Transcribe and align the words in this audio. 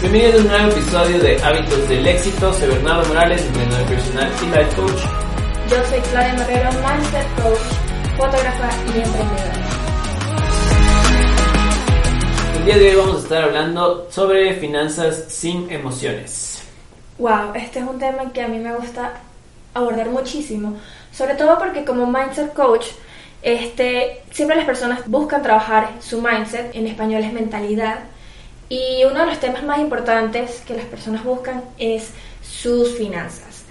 Bienvenidos 0.00 0.34
a 0.34 0.38
un 0.38 0.48
nuevo 0.48 0.70
episodio 0.70 1.18
de 1.18 1.42
Hábitos 1.42 1.88
del 1.90 2.06
Éxito. 2.06 2.54
Soy 2.54 2.68
Bernardo 2.68 3.06
Morales, 3.08 3.44
entrenador 3.44 3.86
personal 3.86 4.32
y 4.42 4.46
life 4.46 4.74
coach. 4.74 5.00
Yo 5.68 5.84
soy 5.84 6.00
Claudia 6.00 6.34
Marrero, 6.38 6.70
mindset 6.72 7.26
coach, 7.36 7.58
fotógrafa 8.16 8.70
y 8.86 8.98
emprendedora. 8.98 9.52
El 12.56 12.64
día 12.64 12.78
de 12.78 12.88
hoy 12.88 12.96
vamos 12.96 13.16
a 13.16 13.18
estar 13.18 13.42
hablando 13.42 14.08
sobre 14.10 14.54
finanzas 14.54 15.26
sin 15.28 15.70
emociones. 15.70 16.62
Wow, 17.18 17.52
este 17.54 17.80
es 17.80 17.84
un 17.84 17.98
tema 17.98 18.32
que 18.32 18.40
a 18.40 18.48
mí 18.48 18.58
me 18.58 18.74
gusta 18.74 19.20
abordar 19.74 20.08
muchísimo, 20.08 20.78
sobre 21.12 21.34
todo 21.34 21.58
porque 21.58 21.84
como 21.84 22.06
mindset 22.06 22.54
coach, 22.54 22.86
este, 23.42 24.22
siempre 24.30 24.56
las 24.56 24.64
personas 24.64 25.06
buscan 25.06 25.42
trabajar 25.42 25.90
su 26.00 26.22
mindset, 26.22 26.74
en 26.74 26.86
español 26.86 27.22
es 27.22 27.34
mentalidad, 27.34 27.98
y 28.70 29.04
uno 29.04 29.20
de 29.20 29.26
los 29.26 29.40
temas 29.40 29.64
más 29.64 29.80
importantes 29.80 30.62
que 30.64 30.74
las 30.74 30.84
personas 30.86 31.24
buscan 31.24 31.64
es 31.76 32.12
sus 32.40 32.96
finanzas. 32.96 33.64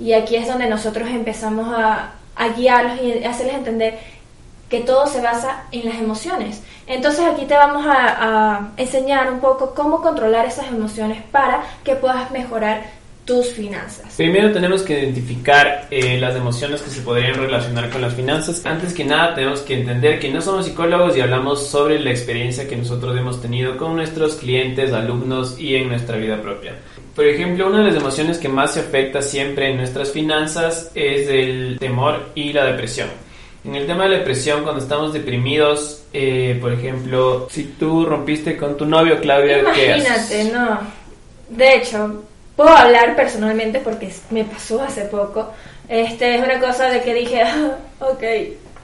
Y 0.00 0.14
aquí 0.14 0.34
es 0.34 0.48
donde 0.48 0.66
nosotros 0.66 1.08
empezamos 1.10 1.68
a, 1.76 2.12
guiarlos 2.56 3.00
y 3.02 3.24
hacerles 3.24 3.56
entender 3.56 3.98
que 4.68 4.80
todo 4.80 5.06
se 5.06 5.20
basa 5.20 5.64
en 5.72 5.86
las 5.86 5.96
emociones. 5.96 6.62
Entonces 6.86 7.24
aquí 7.26 7.44
te 7.44 7.54
vamos 7.54 7.86
a, 7.86 7.92
a, 8.18 8.72
enseñar 8.78 9.30
un 9.30 9.40
poco 9.40 9.74
cómo 9.74 10.00
controlar 10.00 10.46
esas 10.46 10.68
emociones 10.68 11.22
para 11.30 11.62
que 11.84 11.94
puedas 11.94 12.30
mejorar 12.30 12.84
tus 13.26 13.48
finanzas? 13.48 14.14
Primero 14.16 14.52
tenemos 14.52 14.82
que 14.82 14.98
identificar 14.98 15.88
eh, 15.90 16.18
las 16.18 16.36
emociones 16.36 16.80
que 16.80 16.90
se 16.90 17.02
podrían 17.02 17.34
relacionar 17.34 17.90
con 17.90 18.00
las 18.00 18.14
finanzas. 18.14 18.64
Antes 18.64 18.94
que 18.94 19.04
nada 19.04 19.34
tenemos 19.34 19.60
que 19.60 19.80
entender 19.80 20.18
que 20.18 20.30
no 20.30 20.40
somos 20.40 20.64
psicólogos 20.64 21.16
y 21.16 21.20
hablamos 21.20 21.66
sobre 21.66 21.98
la 21.98 22.10
experiencia 22.10 22.66
que 22.66 22.76
nosotros 22.76 23.18
hemos 23.18 23.42
tenido 23.42 23.76
con 23.76 23.96
nuestros 23.96 24.36
clientes, 24.36 24.92
alumnos 24.92 25.58
y 25.58 25.74
en 25.74 25.88
nuestra 25.88 26.16
vida 26.16 26.40
propia. 26.40 26.76
Por 27.14 27.26
ejemplo, 27.26 27.66
una 27.66 27.78
de 27.78 27.90
las 27.90 27.96
emociones 27.96 28.38
que 28.38 28.48
más 28.48 28.74
se 28.74 28.80
afecta 28.80 29.20
siempre 29.20 29.70
en 29.70 29.78
nuestras 29.78 30.12
finanzas 30.12 30.92
es 30.94 31.28
el 31.28 31.78
temor 31.80 32.30
y 32.34 32.52
la 32.52 32.64
depresión. 32.64 33.08
En 33.64 33.74
el 33.74 33.86
tema 33.86 34.04
de 34.04 34.10
la 34.10 34.18
depresión, 34.18 34.62
cuando 34.62 34.80
estamos 34.80 35.12
deprimidos, 35.12 36.04
eh, 36.12 36.56
por 36.60 36.72
ejemplo, 36.72 37.48
si 37.50 37.64
tú 37.78 38.06
rompiste 38.06 38.56
con 38.56 38.76
tu 38.76 38.86
novio, 38.86 39.20
Claudia, 39.20 39.58
Imagínate, 39.58 40.44
no. 40.52 40.78
De 41.48 41.76
hecho, 41.76 42.22
Puedo 42.56 42.70
hablar 42.70 43.14
personalmente 43.14 43.80
porque 43.80 44.12
me 44.30 44.44
pasó 44.44 44.82
hace 44.82 45.02
poco. 45.02 45.52
Este 45.88 46.34
es 46.34 46.42
una 46.42 46.58
cosa 46.58 46.88
de 46.88 47.02
que 47.02 47.14
dije, 47.14 47.42
ah, 47.42 47.76
ok, 48.00 48.22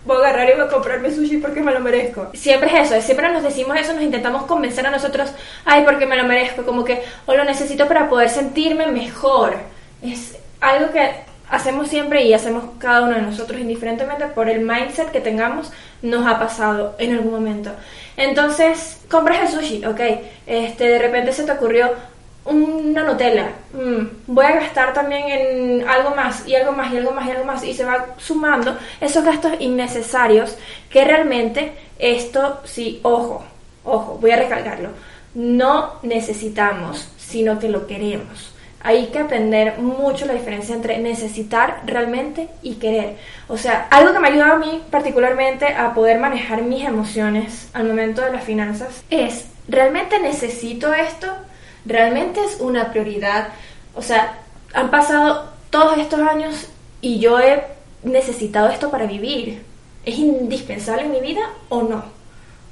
voy 0.04 0.16
a 0.16 0.20
agarrar 0.20 0.50
y 0.50 0.52
voy 0.52 0.62
a 0.62 0.68
comprarme 0.68 1.10
sushi 1.10 1.38
porque 1.38 1.62
me 1.62 1.72
lo 1.72 1.80
merezco. 1.80 2.30
Siempre 2.34 2.68
es 2.68 2.90
eso, 2.90 3.00
siempre 3.00 3.32
nos 3.32 3.42
decimos 3.42 3.76
eso, 3.78 3.92
nos 3.94 4.02
intentamos 4.02 4.44
convencer 4.44 4.86
a 4.86 4.90
nosotros, 4.90 5.32
ay, 5.64 5.84
porque 5.84 6.06
me 6.06 6.16
lo 6.16 6.24
merezco, 6.24 6.64
como 6.64 6.84
que, 6.84 7.02
o 7.26 7.34
lo 7.34 7.44
necesito 7.44 7.88
para 7.88 8.08
poder 8.08 8.28
sentirme 8.28 8.86
mejor. 8.86 9.56
Es 10.02 10.36
algo 10.60 10.92
que 10.92 11.10
hacemos 11.48 11.88
siempre 11.88 12.22
y 12.24 12.32
hacemos 12.32 12.64
cada 12.78 13.02
uno 13.02 13.14
de 13.14 13.22
nosotros, 13.22 13.60
indiferentemente 13.60 14.26
por 14.26 14.48
el 14.48 14.60
mindset 14.60 15.10
que 15.10 15.20
tengamos, 15.20 15.70
nos 16.00 16.26
ha 16.26 16.38
pasado 16.38 16.94
en 16.98 17.12
algún 17.12 17.32
momento. 17.32 17.70
Entonces, 18.16 19.00
compras 19.10 19.40
el 19.40 19.48
sushi, 19.48 19.84
ok, 19.84 20.00
este, 20.46 20.88
de 20.88 20.98
repente 20.98 21.32
se 21.32 21.44
te 21.44 21.52
ocurrió, 21.52 21.90
una 22.44 23.04
Nutella, 23.04 23.52
mm, 23.72 24.32
voy 24.32 24.44
a 24.44 24.56
gastar 24.56 24.92
también 24.92 25.28
en 25.28 25.88
algo 25.88 26.14
más 26.14 26.46
y 26.46 26.54
algo 26.56 26.72
más 26.72 26.92
y 26.92 26.96
algo 26.96 27.12
más 27.12 27.26
y 27.26 27.30
algo 27.30 27.44
más 27.44 27.64
y 27.64 27.74
se 27.74 27.84
va 27.84 28.06
sumando 28.16 28.76
esos 29.00 29.24
gastos 29.24 29.52
innecesarios 29.60 30.56
que 30.90 31.04
realmente 31.04 31.72
esto 31.98 32.60
sí, 32.64 33.00
ojo, 33.02 33.44
ojo, 33.84 34.18
voy 34.20 34.32
a 34.32 34.36
recalcarlo, 34.36 34.90
no 35.34 35.94
necesitamos, 36.02 37.08
sino 37.16 37.58
que 37.58 37.68
lo 37.68 37.86
queremos. 37.86 38.52
Hay 38.84 39.06
que 39.06 39.20
aprender 39.20 39.78
mucho 39.78 40.26
la 40.26 40.32
diferencia 40.32 40.74
entre 40.74 40.98
necesitar 40.98 41.82
realmente 41.86 42.48
y 42.62 42.74
querer. 42.74 43.16
O 43.46 43.56
sea, 43.56 43.86
algo 43.90 44.12
que 44.12 44.18
me 44.18 44.26
ha 44.26 44.32
ayudado 44.32 44.54
a 44.54 44.58
mí 44.58 44.82
particularmente 44.90 45.66
a 45.66 45.94
poder 45.94 46.18
manejar 46.18 46.62
mis 46.62 46.84
emociones 46.84 47.70
al 47.74 47.86
momento 47.86 48.22
de 48.22 48.32
las 48.32 48.42
finanzas 48.42 49.04
es, 49.08 49.46
¿realmente 49.68 50.18
necesito 50.18 50.92
esto? 50.92 51.28
Realmente 51.84 52.40
es 52.44 52.60
una 52.60 52.90
prioridad. 52.90 53.48
O 53.94 54.02
sea, 54.02 54.38
han 54.74 54.90
pasado 54.90 55.50
todos 55.70 55.98
estos 55.98 56.20
años 56.20 56.68
y 57.00 57.18
yo 57.18 57.40
he 57.40 57.62
necesitado 58.02 58.68
esto 58.68 58.90
para 58.90 59.06
vivir. 59.06 59.62
¿Es 60.04 60.18
indispensable 60.18 61.04
en 61.04 61.12
mi 61.12 61.20
vida 61.20 61.42
o 61.68 61.82
no? 61.82 62.04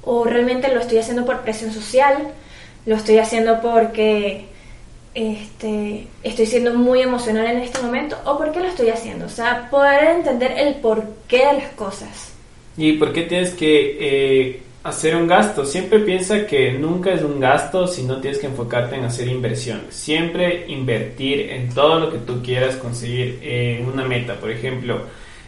¿O 0.03 0.25
realmente 0.25 0.73
lo 0.73 0.81
estoy 0.81 0.97
haciendo 0.97 1.25
por 1.25 1.41
presión 1.41 1.71
social? 1.71 2.29
¿Lo 2.85 2.95
estoy 2.95 3.19
haciendo 3.19 3.61
porque 3.61 4.47
este, 5.13 6.07
estoy 6.23 6.45
siendo 6.45 6.73
muy 6.73 7.01
emocional 7.01 7.47
en 7.47 7.59
este 7.59 7.81
momento? 7.81 8.17
¿O 8.25 8.37
por 8.37 8.51
qué 8.51 8.59
lo 8.59 8.67
estoy 8.67 8.89
haciendo? 8.89 9.25
O 9.25 9.29
sea, 9.29 9.69
poder 9.69 10.15
entender 10.15 10.53
el 10.57 10.75
porqué 10.75 11.45
de 11.47 11.53
las 11.53 11.71
cosas. 11.73 12.33
¿Y 12.77 12.93
por 12.93 13.13
qué 13.13 13.23
tienes 13.23 13.53
que 13.53 13.97
eh, 13.99 14.63
hacer 14.83 15.15
un 15.15 15.27
gasto. 15.27 15.65
Siempre 15.65 15.99
piensa 15.99 16.45
que 16.45 16.73
nunca 16.73 17.11
es 17.13 17.23
un 17.23 17.39
gasto 17.39 17.87
si 17.87 18.03
no 18.03 18.19
tienes 18.19 18.39
que 18.39 18.47
enfocarte 18.47 18.95
en 18.95 19.05
hacer 19.05 19.27
inversiones. 19.27 19.93
Siempre 19.93 20.65
invertir 20.67 21.49
en 21.51 21.69
todo 21.69 21.99
lo 21.99 22.11
que 22.11 22.19
tú 22.19 22.41
quieras 22.41 22.75
conseguir 22.75 23.39
en 23.41 23.87
una 23.87 24.05
meta. 24.05 24.35
Por 24.35 24.51
ejemplo, 24.51 25.01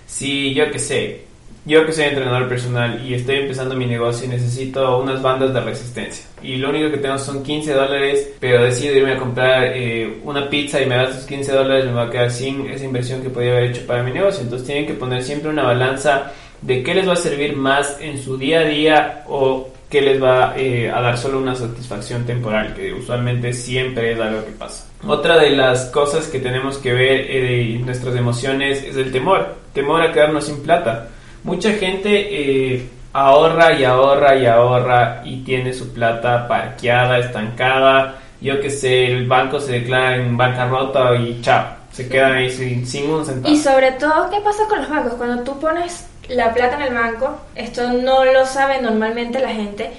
si 0.05 0.53
yo 0.53 0.69
que 0.71 0.79
sé, 0.79 1.21
yo 1.66 1.85
que 1.85 1.94
soy 1.94 2.05
entrenador 2.05 2.47
personal 2.47 3.01
y 3.05 3.13
estoy 3.13 3.38
empezando 3.38 3.75
mi 3.75 3.85
negocio 3.85 4.25
y 4.25 4.29
necesito 4.29 4.99
unas 4.99 5.21
bandas 5.21 5.53
de 5.53 5.61
resistencia 5.61 6.25
y 6.44 6.57
lo 6.57 6.69
único 6.69 6.91
que 6.91 6.97
tengo 6.97 7.17
son 7.17 7.41
15 7.41 7.73
dólares, 7.73 8.33
pero 8.39 8.63
decido 8.63 8.97
irme 8.97 9.13
a 9.13 9.17
comprar 9.17 9.63
eh, 9.73 10.19
una 10.23 10.50
pizza 10.50 10.81
y 10.81 10.85
me 10.85 10.95
das 10.95 11.11
esos 11.11 11.25
15 11.25 11.51
dólares, 11.53 11.85
me 11.85 11.94
va 11.94 12.03
a 12.03 12.09
quedar 12.09 12.29
sin 12.29 12.69
esa 12.69 12.83
inversión 12.83 13.23
que 13.23 13.29
podía 13.29 13.51
haber 13.53 13.71
hecho 13.71 13.88
para 13.88 14.03
mi 14.03 14.11
negocio. 14.11 14.44
Entonces 14.44 14.67
tienen 14.67 14.85
que 14.85 14.94
poner 14.94 15.23
siempre 15.23 15.50
una 15.50 15.63
balanza 15.63 16.33
de 16.66 16.81
qué 16.81 16.96
les 16.96 17.07
va 17.07 17.13
a 17.13 17.18
servir 17.18 17.56
más 17.56 17.97
en 18.00 18.22
su 18.22 18.38
día 18.38 18.62
a 18.62 18.63
día 18.63 19.24
o 19.28 19.69
qué 19.90 20.01
les 20.01 20.22
va 20.22 20.53
eh, 20.57 20.90
a 20.90 21.01
dar 21.01 21.18
solo 21.18 21.38
una 21.38 21.53
satisfacción 21.53 22.25
temporal, 22.25 22.74
que 22.74 22.94
usualmente 22.94 23.53
siempre 23.53 24.13
es 24.13 24.19
algo 24.19 24.44
que 24.44 24.51
pasa. 24.51 24.88
Otra 25.06 25.38
de 25.38 25.51
las 25.51 25.85
cosas 25.91 26.28
que 26.28 26.40
tenemos 26.40 26.78
que 26.78 26.94
ver 26.94 27.29
eh, 27.29 27.41
de 27.41 27.79
nuestras 27.79 28.16
emociones 28.16 28.84
es 28.84 28.96
el 28.96 29.12
temor, 29.12 29.56
temor 29.74 30.01
a 30.01 30.12
quedarnos 30.12 30.46
sin 30.46 30.63
plata. 30.63 31.09
Mucha 31.44 31.74
gente 31.74 32.09
eh, 32.09 32.90
ahorra 33.12 33.74
y 33.74 33.84
ahorra 33.84 34.35
y 34.35 34.45
ahorra 34.45 35.22
y 35.25 35.44
tiene 35.44 35.74
su 35.74 35.94
plata 35.94 36.47
parqueada, 36.47 37.19
estancada, 37.19 38.19
yo 38.41 38.59
que 38.59 38.69
sé, 38.69 39.06
el 39.06 39.28
banco 39.28 39.59
se 39.59 39.74
declara 39.74 40.16
en 40.16 40.35
bancarrota 40.35 41.16
y 41.18 41.40
chao, 41.41 41.66
se 41.91 42.09
quedan 42.09 42.34
ahí 42.34 42.50
sin, 42.50 42.88
sin 42.88 43.12
un 43.12 43.25
centavo. 43.25 43.53
Y 43.53 43.57
sobre 43.57 43.91
todo, 43.91 44.30
¿qué 44.31 44.41
pasa 44.41 44.63
con 44.68 44.80
los 44.80 44.90
bancos? 44.90 45.13
Cuando 45.13 45.44
tú 45.44 45.59
pones 45.59 46.07
la 46.29 46.53
plata 46.53 46.75
en 46.78 46.81
el 46.84 46.94
banco, 46.94 47.38
esto 47.56 47.91
no 47.94 48.25
lo 48.25 48.45
sabe 48.45 48.81
normalmente 48.81 49.39
la 49.39 49.50
gente, 49.50 49.91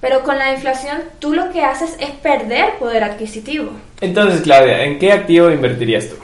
pero 0.00 0.22
con 0.22 0.38
la 0.38 0.52
inflación 0.52 1.02
tú 1.18 1.34
lo 1.34 1.50
que 1.50 1.62
haces 1.62 1.96
es 2.00 2.10
perder 2.10 2.74
poder 2.78 3.04
adquisitivo. 3.04 3.72
Entonces, 4.00 4.42
Claudia, 4.42 4.84
¿en 4.84 4.98
qué 4.98 5.12
activo 5.12 5.50
invertirías 5.50 6.08
tú? 6.08 6.16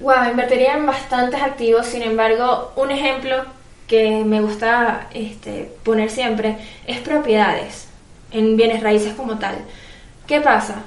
Wow, 0.00 0.30
invertiría 0.30 0.74
en 0.74 0.86
bastantes 0.86 1.40
activos, 1.40 1.86
sin 1.86 2.02
embargo, 2.02 2.72
un 2.76 2.90
ejemplo 2.90 3.44
que 3.86 4.24
me 4.24 4.40
gusta 4.40 5.08
este, 5.12 5.70
poner 5.82 6.10
siempre 6.10 6.56
es 6.86 7.00
propiedades 7.00 7.88
en 8.30 8.56
bienes 8.56 8.82
raíces 8.82 9.14
como 9.14 9.38
tal. 9.38 9.56
¿Qué 10.26 10.40
pasa? 10.40 10.82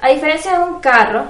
A 0.00 0.10
diferencia 0.10 0.58
de 0.58 0.64
un 0.64 0.80
carro, 0.80 1.26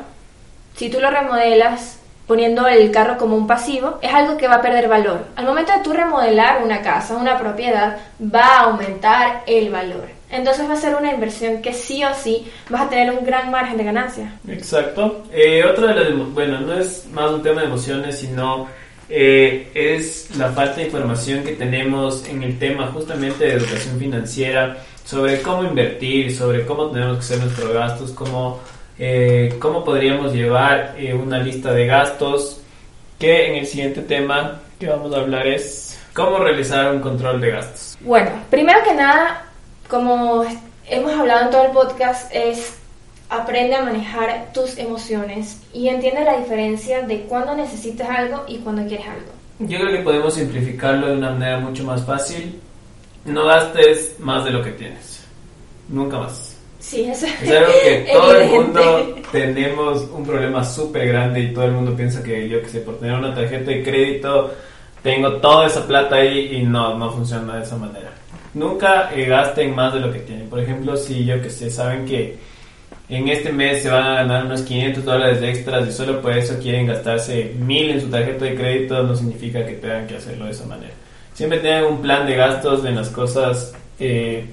si 0.76 0.90
tú 0.90 1.00
lo 1.00 1.10
remodelas, 1.10 1.98
poniendo 2.26 2.66
el 2.66 2.90
carro 2.90 3.18
como 3.18 3.36
un 3.36 3.46
pasivo, 3.46 3.98
es 4.00 4.12
algo 4.12 4.36
que 4.36 4.48
va 4.48 4.56
a 4.56 4.62
perder 4.62 4.88
valor. 4.88 5.26
Al 5.36 5.46
momento 5.46 5.72
de 5.72 5.82
tú 5.82 5.92
remodelar 5.92 6.62
una 6.62 6.82
casa, 6.82 7.16
una 7.16 7.38
propiedad, 7.38 7.98
va 8.22 8.44
a 8.44 8.60
aumentar 8.64 9.42
el 9.46 9.70
valor. 9.70 10.08
Entonces 10.30 10.66
va 10.68 10.72
a 10.72 10.76
ser 10.76 10.94
una 10.94 11.12
inversión 11.12 11.60
que 11.60 11.74
sí 11.74 12.02
o 12.04 12.14
sí 12.14 12.50
vas 12.70 12.82
a 12.82 12.88
tener 12.88 13.12
un 13.12 13.24
gran 13.24 13.50
margen 13.50 13.76
de 13.76 13.84
ganancia. 13.84 14.32
Exacto. 14.48 15.24
Eh, 15.30 15.62
otra 15.62 15.88
de 15.88 15.94
las, 15.94 16.32
bueno, 16.32 16.60
no 16.60 16.72
es 16.72 17.06
más 17.12 17.30
un 17.30 17.42
tema 17.42 17.60
de 17.60 17.66
emociones, 17.66 18.18
sino 18.18 18.66
eh, 19.10 19.70
es 19.74 20.34
la 20.38 20.50
falta 20.52 20.76
de 20.76 20.86
información 20.86 21.44
que 21.44 21.52
tenemos 21.52 22.26
en 22.26 22.42
el 22.42 22.58
tema 22.58 22.86
justamente 22.86 23.44
de 23.44 23.52
educación 23.54 23.98
financiera, 23.98 24.78
sobre 25.04 25.42
cómo 25.42 25.64
invertir, 25.64 26.34
sobre 26.34 26.64
cómo 26.64 26.90
tenemos 26.90 27.18
que 27.18 27.20
hacer 27.20 27.38
nuestros 27.40 27.72
gastos, 27.72 28.12
cómo 28.12 28.60
eh, 28.98 29.56
cómo 29.58 29.84
podríamos 29.84 30.32
llevar 30.32 30.94
eh, 30.98 31.14
una 31.14 31.38
lista 31.38 31.72
de 31.72 31.86
gastos, 31.86 32.60
que 33.18 33.48
en 33.48 33.56
el 33.56 33.66
siguiente 33.66 34.02
tema 34.02 34.60
que 34.78 34.88
vamos 34.88 35.14
a 35.14 35.20
hablar 35.20 35.46
es 35.46 35.98
cómo 36.12 36.38
realizar 36.38 36.92
un 36.92 37.00
control 37.00 37.40
de 37.40 37.50
gastos. 37.50 37.96
Bueno, 38.00 38.30
primero 38.50 38.80
que 38.84 38.94
nada, 38.94 39.46
como 39.88 40.44
hemos 40.88 41.12
hablado 41.12 41.44
en 41.44 41.50
todo 41.50 41.64
el 41.66 41.72
podcast, 41.72 42.30
es 42.34 42.74
aprende 43.32 43.74
a 43.74 43.82
manejar 43.82 44.52
tus 44.52 44.76
emociones 44.76 45.58
y 45.72 45.88
entiende 45.88 46.22
la 46.24 46.38
diferencia 46.38 47.00
de 47.02 47.22
cuando 47.22 47.54
necesitas 47.54 48.08
algo 48.08 48.44
y 48.46 48.58
cuando 48.58 48.86
quieres 48.86 49.06
algo. 49.06 49.32
Yo 49.60 49.78
creo 49.78 49.96
que 49.96 50.02
podemos 50.02 50.34
simplificarlo 50.34 51.06
de 51.06 51.16
una 51.16 51.30
manera 51.30 51.60
mucho 51.60 51.84
más 51.84 52.04
fácil. 52.04 52.60
No 53.24 53.46
gastes 53.46 54.16
más 54.18 54.44
de 54.44 54.50
lo 54.50 54.62
que 54.62 54.72
tienes. 54.72 55.24
Nunca 55.88 56.18
más. 56.18 56.51
Sí, 56.82 57.04
eso 57.04 57.26
Es 57.26 57.50
algo 57.56 57.72
que 57.84 58.10
todo 58.12 58.30
el 58.32 58.42
evidente. 58.42 58.58
mundo 58.58 59.14
tenemos 59.30 60.02
un 60.12 60.24
problema 60.26 60.64
súper 60.64 61.06
grande 61.08 61.40
y 61.40 61.52
todo 61.54 61.64
el 61.66 61.72
mundo 61.72 61.94
piensa 61.96 62.22
que 62.22 62.48
yo 62.48 62.60
que 62.60 62.68
sé, 62.68 62.80
por 62.80 62.98
tener 62.98 63.14
una 63.14 63.32
tarjeta 63.34 63.70
de 63.70 63.82
crédito 63.84 64.52
tengo 65.02 65.32
toda 65.36 65.66
esa 65.66 65.86
plata 65.86 66.16
ahí 66.16 66.56
y 66.56 66.62
no, 66.64 66.98
no 66.98 67.10
funciona 67.12 67.56
de 67.56 67.62
esa 67.62 67.76
manera. 67.76 68.10
Nunca 68.54 69.10
eh, 69.14 69.24
gasten 69.26 69.74
más 69.74 69.94
de 69.94 70.00
lo 70.00 70.12
que 70.12 70.20
tienen. 70.20 70.48
Por 70.48 70.60
ejemplo, 70.60 70.96
si 70.96 71.24
yo 71.24 71.40
que 71.40 71.50
sé, 71.50 71.70
saben 71.70 72.04
que 72.04 72.36
en 73.08 73.28
este 73.28 73.52
mes 73.52 73.82
se 73.82 73.90
van 73.90 74.04
a 74.06 74.14
ganar 74.16 74.44
unos 74.46 74.62
500 74.62 75.04
dólares 75.04 75.40
de 75.40 75.50
extras 75.50 75.88
y 75.88 75.92
solo 75.92 76.20
por 76.20 76.32
eso 76.36 76.58
quieren 76.60 76.86
gastarse 76.86 77.52
1000 77.58 77.90
en 77.90 78.00
su 78.00 78.08
tarjeta 78.10 78.44
de 78.44 78.54
crédito, 78.56 79.02
no 79.02 79.14
significa 79.16 79.64
que 79.64 79.72
tengan 79.74 80.06
que 80.06 80.16
hacerlo 80.16 80.44
de 80.46 80.50
esa 80.52 80.66
manera. 80.66 80.92
Siempre 81.34 81.58
tengan 81.60 81.84
un 81.84 82.02
plan 82.02 82.26
de 82.26 82.34
gastos 82.36 82.84
en 82.84 82.96
las 82.96 83.08
cosas. 83.08 83.74
eh, 84.00 84.44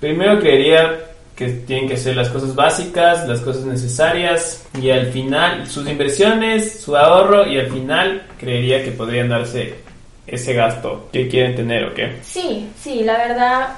primero 0.00 0.38
creería 0.40 0.98
que 1.40 1.48
tienen 1.48 1.88
que 1.88 1.96
ser 1.96 2.16
las 2.16 2.28
cosas 2.28 2.54
básicas, 2.54 3.26
las 3.26 3.40
cosas 3.40 3.64
necesarias 3.64 4.62
y 4.78 4.90
al 4.90 5.06
final 5.06 5.66
sus 5.66 5.88
inversiones, 5.88 6.80
su 6.80 6.94
ahorro 6.94 7.46
y 7.46 7.58
al 7.58 7.70
final 7.70 8.26
creería 8.38 8.84
que 8.84 8.92
podrían 8.92 9.30
darse 9.30 9.76
ese 10.26 10.52
gasto 10.52 11.08
que 11.10 11.28
quieren 11.28 11.56
tener 11.56 11.84
o 11.86 11.94
qué. 11.94 12.18
Sí, 12.22 12.68
sí, 12.78 13.04
la 13.04 13.16
verdad, 13.16 13.68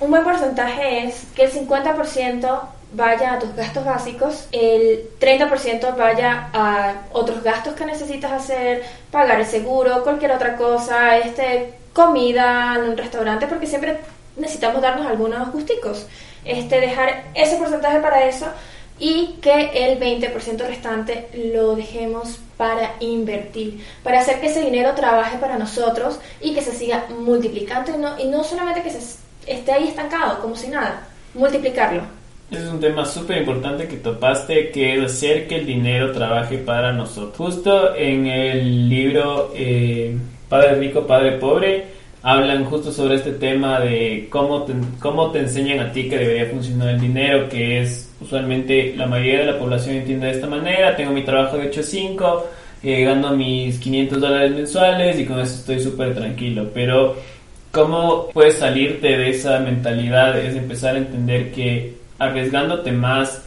un 0.00 0.08
buen 0.08 0.24
porcentaje 0.24 1.04
es 1.04 1.26
que 1.36 1.44
el 1.44 1.52
50% 1.52 2.60
vaya 2.94 3.34
a 3.34 3.38
tus 3.38 3.54
gastos 3.54 3.84
básicos, 3.84 4.48
el 4.50 5.10
30% 5.20 5.94
vaya 5.94 6.48
a 6.54 6.94
otros 7.12 7.42
gastos 7.42 7.74
que 7.74 7.84
necesitas 7.84 8.32
hacer, 8.32 8.84
pagar 9.10 9.38
el 9.38 9.46
seguro, 9.46 10.02
cualquier 10.02 10.32
otra 10.32 10.56
cosa, 10.56 11.18
este, 11.18 11.74
comida 11.92 12.74
en 12.78 12.84
un 12.88 12.96
restaurante, 12.96 13.46
porque 13.46 13.66
siempre 13.66 13.98
necesitamos 14.38 14.80
darnos 14.80 15.06
algunos 15.06 15.52
gusticos. 15.52 16.06
Este, 16.44 16.80
dejar 16.80 17.30
ese 17.34 17.56
porcentaje 17.56 18.00
para 18.00 18.26
eso 18.26 18.46
y 18.98 19.36
que 19.40 19.70
el 19.74 19.98
20% 19.98 20.66
restante 20.66 21.28
lo 21.52 21.76
dejemos 21.76 22.38
para 22.56 22.94
invertir, 23.00 23.84
para 24.02 24.20
hacer 24.20 24.40
que 24.40 24.46
ese 24.46 24.60
dinero 24.60 24.94
trabaje 24.94 25.38
para 25.38 25.58
nosotros 25.58 26.18
y 26.40 26.54
que 26.54 26.62
se 26.62 26.72
siga 26.72 27.06
multiplicando 27.18 27.92
y 27.94 27.98
no, 27.98 28.18
y 28.18 28.26
no 28.26 28.44
solamente 28.44 28.82
que 28.82 28.90
se 28.90 29.18
esté 29.46 29.72
ahí 29.72 29.88
estancado 29.88 30.40
como 30.40 30.56
si 30.56 30.68
nada, 30.68 31.08
multiplicarlo. 31.34 32.02
Es 32.50 32.64
un 32.64 32.80
tema 32.80 33.06
súper 33.06 33.38
importante 33.38 33.88
que 33.88 33.96
topaste, 33.96 34.70
que 34.70 34.94
es 34.94 35.04
hacer 35.04 35.48
que 35.48 35.56
el 35.56 35.66
dinero 35.66 36.12
trabaje 36.12 36.58
para 36.58 36.92
nosotros. 36.92 37.34
Justo 37.36 37.96
en 37.96 38.26
el 38.26 38.90
libro 38.90 39.52
eh, 39.54 40.14
Padre 40.50 40.74
Rico, 40.74 41.06
Padre 41.06 41.38
Pobre, 41.38 41.86
hablan 42.22 42.64
justo 42.64 42.92
sobre 42.92 43.16
este 43.16 43.32
tema 43.32 43.80
de 43.80 44.28
cómo 44.30 44.62
te, 44.62 44.74
cómo 45.00 45.30
te 45.30 45.40
enseñan 45.40 45.80
a 45.80 45.92
ti 45.92 46.08
que 46.08 46.18
debería 46.18 46.46
funcionar 46.46 46.90
el 46.90 47.00
dinero, 47.00 47.48
que 47.48 47.80
es 47.82 48.10
usualmente 48.20 48.94
la 48.96 49.06
mayoría 49.06 49.40
de 49.40 49.52
la 49.52 49.58
población 49.58 49.96
entiende 49.96 50.26
de 50.26 50.32
esta 50.32 50.46
manera, 50.46 50.94
tengo 50.96 51.12
mi 51.12 51.24
trabajo 51.24 51.56
de 51.56 51.68
8 51.68 51.80
a 51.80 51.82
5, 51.82 52.46
eh, 52.84 53.04
gano 53.04 53.36
mis 53.36 53.78
500 53.78 54.20
dólares 54.20 54.52
mensuales 54.52 55.18
y 55.18 55.24
con 55.26 55.40
eso 55.40 55.54
estoy 55.54 55.80
súper 55.80 56.14
tranquilo, 56.14 56.68
pero 56.72 57.16
cómo 57.72 58.28
puedes 58.28 58.58
salirte 58.58 59.08
de 59.08 59.30
esa 59.30 59.58
mentalidad 59.58 60.38
es 60.38 60.54
empezar 60.54 60.94
a 60.94 60.98
entender 60.98 61.52
que 61.52 61.96
arriesgándote 62.18 62.92
más 62.92 63.42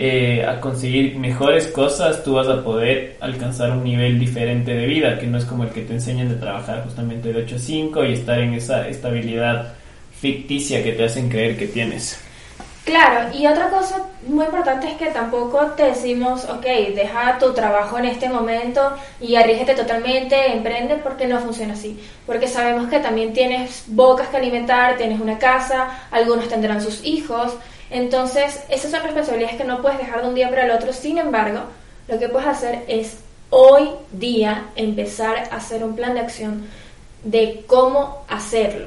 eh, 0.00 0.46
a 0.46 0.60
conseguir 0.60 1.18
mejores 1.18 1.66
cosas, 1.66 2.22
tú 2.22 2.34
vas 2.34 2.46
a 2.46 2.62
poder 2.62 3.16
alcanzar 3.18 3.72
un 3.72 3.82
nivel 3.82 4.20
diferente 4.20 4.72
de 4.72 4.86
vida, 4.86 5.18
que 5.18 5.26
no 5.26 5.38
es 5.38 5.44
como 5.44 5.64
el 5.64 5.70
que 5.70 5.82
te 5.82 5.94
enseñan 5.94 6.28
de 6.28 6.36
trabajar 6.36 6.84
justamente 6.84 7.32
de 7.32 7.42
8 7.42 7.56
a 7.56 7.58
5 7.58 8.04
y 8.04 8.12
estar 8.12 8.38
en 8.38 8.54
esa 8.54 8.86
estabilidad 8.86 9.74
ficticia 10.20 10.84
que 10.84 10.92
te 10.92 11.04
hacen 11.04 11.28
creer 11.28 11.58
que 11.58 11.66
tienes. 11.66 12.16
Claro, 12.84 13.36
y 13.36 13.44
otra 13.48 13.70
cosa 13.70 14.00
muy 14.26 14.44
importante 14.44 14.86
es 14.86 14.94
que 14.94 15.06
tampoco 15.06 15.58
te 15.76 15.82
decimos, 15.82 16.44
ok, 16.44 16.64
deja 16.94 17.36
tu 17.40 17.52
trabajo 17.52 17.98
en 17.98 18.04
este 18.04 18.28
momento 18.28 18.94
y 19.20 19.34
arriesgate 19.34 19.74
totalmente, 19.74 20.52
emprende, 20.52 20.94
porque 20.94 21.26
no 21.26 21.40
funciona 21.40 21.74
así. 21.74 22.00
Porque 22.24 22.46
sabemos 22.46 22.88
que 22.88 23.00
también 23.00 23.32
tienes 23.32 23.82
bocas 23.88 24.28
que 24.28 24.36
alimentar, 24.36 24.96
tienes 24.96 25.20
una 25.20 25.38
casa, 25.38 26.06
algunos 26.12 26.48
tendrán 26.48 26.80
sus 26.80 27.04
hijos. 27.04 27.56
Entonces, 27.90 28.60
esas 28.68 28.90
son 28.90 29.02
responsabilidades 29.02 29.56
que 29.56 29.64
no 29.64 29.80
puedes 29.80 29.98
dejar 29.98 30.22
de 30.22 30.28
un 30.28 30.34
día 30.34 30.50
para 30.50 30.64
el 30.64 30.70
otro. 30.70 30.92
Sin 30.92 31.18
embargo, 31.18 31.60
lo 32.06 32.18
que 32.18 32.28
puedes 32.28 32.48
hacer 32.48 32.84
es 32.88 33.18
hoy 33.50 33.90
día 34.12 34.66
empezar 34.76 35.48
a 35.50 35.56
hacer 35.56 35.82
un 35.82 35.96
plan 35.96 36.14
de 36.14 36.20
acción 36.20 36.68
de 37.24 37.64
cómo 37.66 38.24
hacerlo. 38.28 38.86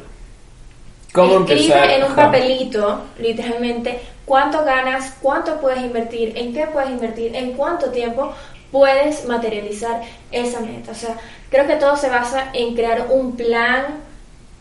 ¿Cómo 1.13 1.39
Escribe 1.39 1.63
empezar? 1.63 1.89
en 1.89 2.03
un 2.05 2.15
papelito, 2.15 3.01
literalmente, 3.19 3.99
cuánto 4.25 4.63
ganas, 4.63 5.13
cuánto 5.21 5.59
puedes 5.59 5.81
invertir, 5.81 6.37
en 6.37 6.53
qué 6.53 6.67
puedes 6.67 6.89
invertir, 6.89 7.35
en 7.35 7.51
cuánto 7.53 7.89
tiempo 7.89 8.33
puedes 8.71 9.25
materializar 9.25 10.01
esa 10.31 10.61
meta. 10.61 10.91
O 10.91 10.95
sea, 10.95 11.17
creo 11.49 11.67
que 11.67 11.75
todo 11.75 11.97
se 11.97 12.09
basa 12.09 12.49
en 12.53 12.73
crear 12.75 13.07
un 13.09 13.35
plan 13.35 14.10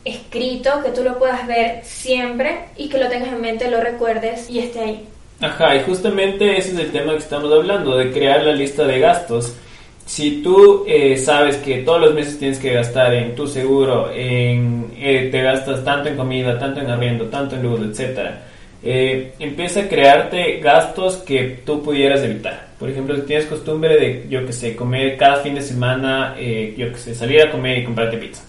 escrito 0.05 0.83
que 0.83 0.91
tú 0.91 1.03
lo 1.03 1.19
puedas 1.19 1.47
ver 1.47 1.81
siempre 1.85 2.67
y 2.77 2.89
que 2.89 2.99
lo 2.99 3.09
tengas 3.09 3.33
en 3.33 3.41
mente, 3.41 3.71
lo 3.71 3.81
recuerdes 3.81 4.49
y 4.49 4.59
esté 4.61 4.81
ahí. 4.81 5.05
Ajá, 5.41 5.77
y 5.77 5.83
justamente 5.83 6.59
ese 6.59 6.73
es 6.73 6.79
el 6.79 6.93
tema 6.93 7.13
que 7.13 7.19
estamos 7.19 7.53
hablando, 7.53 7.97
de 7.97 8.13
crear 8.13 8.43
la 8.43 8.53
lista 8.53 8.85
de 8.85 8.99
gastos. 8.99 9.57
Si 10.05 10.43
tú 10.43 10.85
eh, 10.87 11.17
sabes 11.17 11.57
que 11.59 11.79
todos 11.79 12.01
los 12.01 12.15
meses 12.15 12.39
tienes 12.39 12.59
que 12.59 12.73
gastar 12.73 13.15
en 13.15 13.35
tu 13.35 13.47
seguro, 13.47 14.11
en, 14.13 14.93
eh, 14.97 15.29
te 15.31 15.41
gastas 15.43 15.85
tanto 15.85 16.09
en 16.09 16.17
comida, 16.17 16.59
tanto 16.59 16.81
en 16.81 16.91
arriendo, 16.91 17.27
tanto 17.27 17.57
en 17.57 17.63
luz, 17.63 17.81
etcétera, 17.81 18.43
eh, 18.83 19.35
empieza 19.39 19.81
a 19.81 19.89
crearte 19.89 20.59
gastos 20.61 21.17
que 21.19 21.61
tú 21.65 21.83
pudieras 21.83 22.23
evitar. 22.23 22.71
Por 22.79 22.89
ejemplo, 22.89 23.15
si 23.17 23.23
tienes 23.23 23.47
costumbre 23.47 23.97
de, 23.97 24.27
yo 24.29 24.45
que 24.47 24.53
sé, 24.53 24.75
comer 24.75 25.17
cada 25.17 25.37
fin 25.37 25.55
de 25.55 25.63
semana, 25.63 26.35
eh, 26.39 26.75
yo 26.77 26.91
que 26.91 26.99
sé, 26.99 27.15
salir 27.15 27.43
a 27.43 27.51
comer 27.51 27.79
y 27.79 27.85
comprarte 27.85 28.17
pizza. 28.17 28.43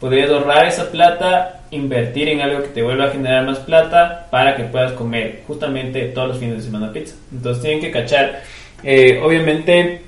Podrías 0.00 0.30
ahorrar 0.30 0.66
esa 0.66 0.90
plata, 0.90 1.62
invertir 1.70 2.28
en 2.28 2.40
algo 2.40 2.62
que 2.62 2.68
te 2.68 2.82
vuelva 2.82 3.06
a 3.06 3.10
generar 3.10 3.44
más 3.44 3.58
plata 3.58 4.26
para 4.30 4.54
que 4.54 4.64
puedas 4.64 4.92
comer 4.92 5.42
justamente 5.46 6.04
todos 6.06 6.28
los 6.28 6.38
fines 6.38 6.58
de 6.58 6.62
semana 6.62 6.92
pizza. 6.92 7.16
Entonces 7.32 7.62
tienen 7.62 7.80
que 7.80 7.90
cachar, 7.90 8.42
eh, 8.84 9.20
obviamente, 9.22 10.02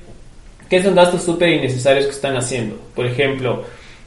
que 0.68 0.82
son 0.82 0.94
gastos 0.94 1.24
súper 1.24 1.48
innecesarios 1.48 2.04
que 2.04 2.12
están 2.12 2.36
haciendo. 2.36 2.76
Por 2.94 3.04
ejemplo, 3.04 3.64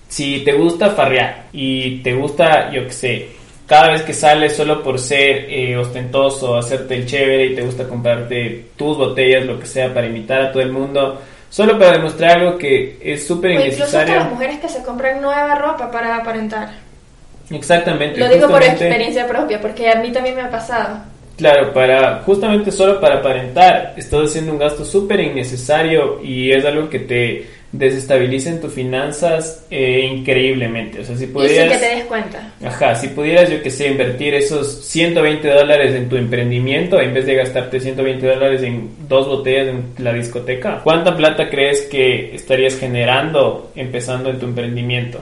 si 0.08 0.40
te 0.46 0.54
gusta 0.54 0.92
farrear 0.92 1.48
y 1.52 1.98
te 1.98 2.14
gusta, 2.14 2.72
yo 2.72 2.86
que 2.86 2.92
sé, 2.94 3.28
cada 3.68 3.92
vez 3.92 4.04
que 4.04 4.14
sales 4.14 4.56
solo 4.56 4.84
por 4.84 5.00
ser 5.00 5.48
eh, 5.50 5.76
ostentoso, 5.78 6.56
hacerte 6.56 6.96
el 6.96 7.06
chévere 7.06 7.48
y 7.48 7.56
te 7.56 7.62
gusta 7.62 7.88
comprarte 7.88 8.68
tus 8.78 8.98
botellas, 8.98 9.46
lo 9.46 9.60
que 9.60 9.66
sea, 9.66 9.94
para 9.94 10.08
invitar 10.08 10.42
a 10.42 10.52
todo 10.52 10.62
el 10.62 10.72
mundo, 10.72 11.20
solo 11.54 11.78
para 11.78 11.92
demostrar 11.92 12.40
algo 12.40 12.58
que 12.58 12.98
es 13.00 13.28
súper 13.28 13.52
O 13.52 13.54
incluso 13.54 13.84
hasta 13.84 13.98
innecesario. 13.98 14.16
las 14.24 14.32
mujeres 14.32 14.60
que 14.60 14.70
se 14.70 14.82
compran 14.82 15.22
nueva 15.22 15.54
ropa 15.54 15.92
para 15.92 16.18
aparentar. 16.18 16.72
Exactamente. 17.52 18.20
Lo 18.20 18.28
digo 18.28 18.50
por 18.50 18.64
experiencia 18.64 19.28
propia, 19.28 19.62
porque 19.62 19.88
a 19.88 19.98
mí 19.98 20.12
también 20.12 20.36
me 20.36 20.42
ha 20.42 20.50
pasado. 20.50 20.98
Claro, 21.38 21.72
para 21.72 22.24
justamente 22.26 22.72
solo 22.72 23.00
para 23.00 23.18
aparentar, 23.20 23.94
estás 23.96 24.30
haciendo 24.32 24.52
un 24.52 24.58
gasto 24.58 24.84
súper 24.84 25.20
innecesario 25.20 26.20
y 26.24 26.52
es 26.52 26.66
algo 26.66 26.90
que 26.90 27.00
te 27.00 27.48
desestabiliza 27.74 28.52
en 28.52 28.62
tus 28.62 28.72
finanzas 28.72 29.66
eh, 29.70 30.08
increíblemente. 30.10 31.02
O 31.02 31.04
sea, 31.04 31.18
si 31.18 31.24
Y 31.24 31.26
sin 31.26 31.34
pudieras... 31.34 31.74
que 31.74 31.86
te 31.86 31.96
des 31.96 32.06
cuenta. 32.06 32.54
Ajá, 32.64 32.96
si 32.96 33.08
pudieras, 33.10 33.50
yo 33.50 33.62
que 33.62 33.72
sé, 33.72 33.88
invertir 33.88 34.36
esos 34.36 34.86
120 34.86 35.50
dólares 35.50 35.96
en 35.96 36.08
tu 36.08 36.16
emprendimiento 36.16 37.02
en 37.02 37.14
vez 37.14 37.26
de 37.26 37.36
gastarte 37.36 37.80
120 37.80 38.26
dólares 38.28 38.62
en 38.62 38.90
dos 39.10 39.28
botellas 39.28 39.68
en 39.70 39.86
la 39.98 40.14
discoteca, 40.14 40.82
¿cuánta 40.84 41.18
plata 41.18 41.50
crees 41.50 41.82
que 41.82 42.36
estarías 42.36 42.78
generando 42.80 43.72
empezando 43.76 44.30
en 44.30 44.40
tu 44.40 44.46
emprendimiento? 44.46 45.20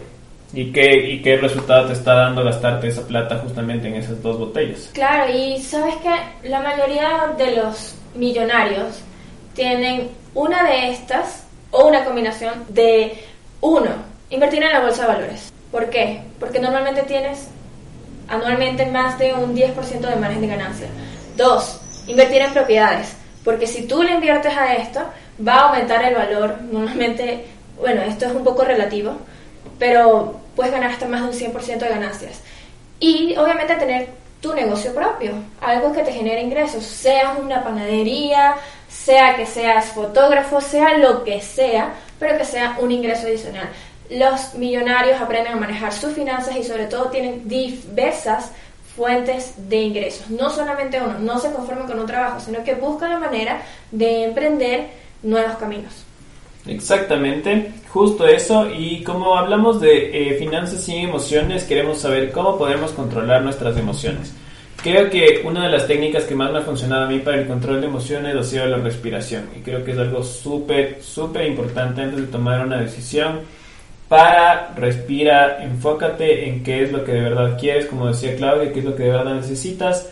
¿Y 0.53 0.74
qué, 0.74 1.10
¿Y 1.10 1.22
qué 1.22 1.38
resultado 1.38 1.88
te 1.88 1.93
está 1.93 2.13
dando 2.13 2.43
gastarte 2.43 2.89
esa 2.89 3.08
plata 3.08 3.38
justamente 3.38 3.88
en 3.88 3.96
esas 3.96 4.22
dos 4.22 4.38
botellas? 4.38 4.89
Claro, 4.93 5.34
y 5.34 5.58
sabes 5.62 5.96
que 5.96 6.50
la 6.50 6.60
mayoría 6.60 7.34
de 7.38 7.55
los 7.55 7.96
millonarios 8.13 9.01
tienen 9.53 10.10
una 10.34 10.70
de 10.70 10.89
estas 10.89 11.48
o 11.71 11.87
una 11.87 12.05
combinación 12.05 12.65
de 12.69 13.23
uno, 13.61 13.89
invertir 14.29 14.63
en 14.63 14.71
la 14.71 14.81
bolsa 14.81 15.03
de 15.03 15.07
valores. 15.07 15.53
¿Por 15.71 15.89
qué? 15.89 16.21
Porque 16.39 16.59
normalmente 16.59 17.03
tienes 17.03 17.47
anualmente 18.27 18.85
más 18.85 19.17
de 19.17 19.33
un 19.33 19.55
10% 19.55 19.99
de 19.99 20.15
margen 20.15 20.41
de 20.41 20.47
ganancia. 20.47 20.87
Dos, 21.35 21.79
invertir 22.07 22.41
en 22.41 22.53
propiedades. 22.53 23.15
Porque 23.43 23.67
si 23.67 23.87
tú 23.87 24.03
le 24.03 24.13
inviertes 24.13 24.55
a 24.55 24.75
esto, 24.75 25.01
va 25.45 25.53
a 25.53 25.67
aumentar 25.69 26.03
el 26.03 26.15
valor. 26.15 26.61
Normalmente, 26.61 27.45
bueno, 27.79 28.01
esto 28.01 28.25
es 28.25 28.33
un 28.33 28.43
poco 28.43 28.63
relativo, 28.63 29.13
pero 29.79 30.39
puedes 30.55 30.71
ganar 30.71 30.91
hasta 30.91 31.07
más 31.07 31.21
de 31.21 31.45
un 31.47 31.53
100% 31.53 31.79
de 31.79 31.89
ganancias. 31.89 32.41
Y 32.99 33.35
obviamente 33.37 33.75
tener 33.75 34.09
tu 34.41 34.53
negocio 34.53 34.93
propio, 34.93 35.33
algo 35.61 35.91
que 35.91 36.03
te 36.03 36.11
genere 36.11 36.41
ingresos, 36.41 36.83
sea 36.83 37.37
una 37.39 37.63
panadería, 37.63 38.55
sea 38.91 39.36
que 39.36 39.45
seas 39.45 39.88
fotógrafo, 39.88 40.62
sea 40.62 40.98
lo 40.98 41.24
que 41.24 41.41
sea, 41.41 41.93
pero 42.19 42.38
que 42.38 42.45
sea 42.45 42.77
un 42.79 42.91
ingreso 42.91 43.25
adicional. 43.25 43.69
Los 44.10 44.53
millonarios 44.55 45.21
aprenden 45.21 45.53
a 45.53 45.55
manejar 45.55 45.93
sus 45.93 46.13
finanzas 46.13 46.55
y 46.57 46.63
sobre 46.63 46.86
todo 46.86 47.05
tienen 47.05 47.48
diversas 47.48 48.51
fuentes 48.95 49.53
de 49.69 49.77
ingresos. 49.77 50.29
No 50.29 50.50
solamente 50.50 51.01
uno, 51.01 51.17
no 51.19 51.39
se 51.39 51.51
conforme 51.51 51.86
con 51.86 52.00
un 52.00 52.05
trabajo, 52.05 52.39
sino 52.39 52.63
que 52.63 52.75
busca 52.75 53.07
la 53.07 53.17
manera 53.17 53.62
de 53.91 54.25
emprender 54.25 54.89
nuevos 55.24 55.55
caminos. 55.55 56.03
Exactamente, 56.67 57.71
justo 57.89 58.27
eso. 58.27 58.69
Y 58.69 59.03
como 59.03 59.38
hablamos 59.38 59.79
de 59.79 60.31
eh, 60.31 60.38
finanzas 60.38 60.88
y 60.89 60.98
emociones, 60.98 61.63
queremos 61.63 62.00
saber 62.00 62.31
cómo 62.31 62.57
podemos 62.57 62.91
controlar 62.91 63.41
nuestras 63.41 63.77
emociones. 63.77 64.33
Creo 64.83 65.11
que 65.11 65.43
una 65.45 65.65
de 65.65 65.69
las 65.69 65.85
técnicas 65.85 66.23
que 66.23 66.33
más 66.33 66.51
me 66.51 66.57
ha 66.57 66.63
funcionado 66.63 67.03
a 67.03 67.07
mí 67.07 67.19
para 67.19 67.38
el 67.38 67.45
control 67.45 67.81
de 67.81 67.88
emociones 67.88 68.35
ha 68.35 68.43
sido 68.43 68.65
la 68.65 68.77
respiración. 68.77 69.47
Y 69.55 69.59
creo 69.59 69.83
que 69.83 69.91
es 69.91 69.97
algo 70.00 70.23
súper, 70.23 71.03
súper 71.03 71.45
importante 71.45 72.01
antes 72.01 72.21
de 72.21 72.27
tomar 72.27 72.65
una 72.65 72.77
decisión. 72.77 73.41
Para, 74.07 74.73
respira, 74.75 75.63
enfócate 75.63 76.50
en 76.50 76.63
qué 76.63 76.83
es 76.83 76.91
lo 76.91 77.03
que 77.05 77.11
de 77.11 77.21
verdad 77.21 77.59
quieres, 77.59 77.85
como 77.85 78.07
decía 78.07 78.35
Claudia, 78.35 78.73
qué 78.73 78.79
es 78.79 78.85
lo 78.85 78.95
que 78.95 79.03
de 79.03 79.11
verdad 79.11 79.35
necesitas 79.35 80.09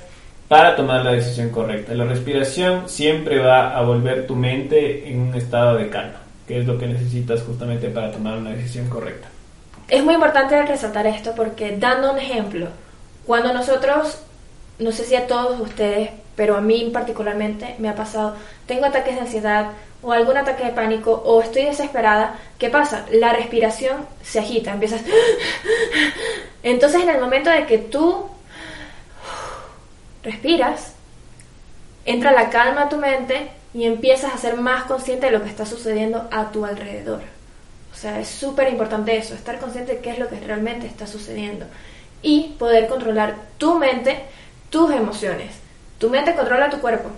para 0.48 0.76
tomar 0.76 1.04
la 1.04 1.14
decisión 1.14 1.50
correcta. 1.50 1.96
La 1.96 2.06
respiración 2.06 2.88
siempre 2.88 3.40
va 3.40 3.76
a 3.76 3.82
volver 3.82 4.28
tu 4.28 4.36
mente 4.36 5.10
en 5.10 5.20
un 5.20 5.34
estado 5.34 5.78
de 5.78 5.90
calma, 5.90 6.22
que 6.48 6.60
es 6.60 6.68
lo 6.68 6.78
que 6.78 6.86
necesitas 6.86 7.42
justamente 7.42 7.90
para 7.90 8.12
tomar 8.12 8.38
una 8.38 8.52
decisión 8.52 8.88
correcta. 8.88 9.30
Es 9.88 10.04
muy 10.04 10.14
importante 10.14 10.62
resaltar 10.64 11.08
esto 11.08 11.34
porque 11.36 11.76
dando 11.76 12.14
un 12.14 12.20
ejemplo, 12.20 12.68
cuando 13.26 13.52
nosotros 13.52 14.20
no 14.80 14.92
sé 14.92 15.04
si 15.04 15.16
a 15.16 15.28
todos 15.28 15.60
ustedes, 15.60 16.10
pero 16.36 16.56
a 16.56 16.62
mí 16.62 16.90
particularmente 16.94 17.76
me 17.80 17.90
ha 17.90 17.96
pasado, 17.96 18.36
tengo 18.66 18.86
ataques 18.86 19.16
de 19.16 19.22
ansiedad 19.22 19.72
o 20.02 20.14
algún 20.14 20.38
ataque 20.38 20.64
de 20.64 20.72
pánico 20.72 21.22
o 21.26 21.42
estoy 21.42 21.66
desesperada, 21.66 22.40
¿qué 22.58 22.70
pasa? 22.70 23.06
La 23.12 23.34
respiración 23.34 24.06
se 24.24 24.40
agita, 24.40 24.72
empiezas... 24.72 25.02
Entonces 26.64 27.04
en 27.04 27.10
el 27.10 27.20
momento 27.20 27.50
de 27.50 27.66
que 27.66 27.78
tú 27.78 28.26
respiras, 30.24 30.94
entra 32.06 32.32
la 32.32 32.50
calma 32.50 32.84
a 32.84 32.90
tu 32.90 32.98
mente 32.98 33.52
y 33.74 33.86
empiezas 33.86 34.34
a 34.34 34.38
ser 34.38 34.56
más 34.56 34.86
consciente 34.86 35.28
de 35.28 35.34
lo 35.34 35.44
que 35.44 35.50
está 35.50 35.66
sucediendo 35.66 36.28
a 36.32 36.52
tu 36.52 36.66
alrededor. 36.66 37.22
O 37.92 37.96
sea, 37.96 38.20
es 38.20 38.30
súper 38.30 38.70
importante 38.70 39.18
eso, 39.18 39.34
estar 39.36 39.60
consciente 39.60 39.96
de 39.96 40.00
qué 40.00 40.12
es 40.12 40.20
lo 40.20 40.30
que 40.30 40.40
realmente 40.40 40.88
está 40.88 41.06
sucediendo 41.06 41.66
y 42.22 42.56
poder 42.58 42.88
controlar 42.88 43.36
tu 43.58 43.76
mente 43.76 44.24
tus 44.70 44.92
emociones. 44.92 45.56
Tu 45.98 46.10
mente 46.10 46.36
controla 46.36 46.70
tu 46.70 46.80
cuerpo. 46.80 47.10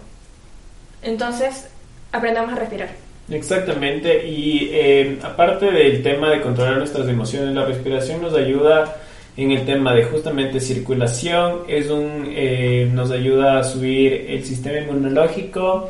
Entonces, 1.02 1.68
aprendamos 2.12 2.54
a 2.54 2.56
respirar. 2.56 2.90
Exactamente, 3.30 4.28
y 4.28 4.70
eh, 4.74 5.20
aparte 5.24 5.72
del 5.72 6.04
tema 6.04 6.30
de 6.30 6.42
controlar 6.42 6.78
nuestras 6.78 7.08
emociones, 7.08 7.56
la 7.56 7.66
respiración 7.66 8.22
nos 8.22 8.34
ayuda 8.34 8.98
en 9.38 9.52
el 9.52 9.66
tema 9.66 9.94
de 9.94 10.04
justamente 10.04 10.60
circulación, 10.60 11.62
es 11.68 11.90
un, 11.90 12.26
eh, 12.30 12.90
nos 12.92 13.12
ayuda 13.12 13.60
a 13.60 13.64
subir 13.64 14.26
el 14.28 14.44
sistema 14.44 14.80
inmunológico, 14.80 15.90